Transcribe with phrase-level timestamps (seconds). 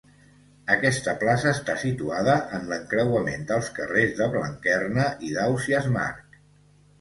[0.75, 6.43] Aquesta plaça està situada en l'encreuament dels carrers de Blanquerna i d'Ausiàs March.